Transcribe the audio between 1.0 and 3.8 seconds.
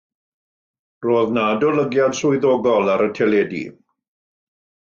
Roedd yna adolygiad swyddogol ar y teledu.